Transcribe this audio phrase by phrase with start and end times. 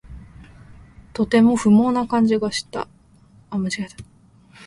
[1.13, 2.87] とても不毛な気がした